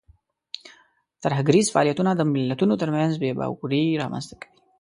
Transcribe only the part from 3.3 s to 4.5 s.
باوري رامنځته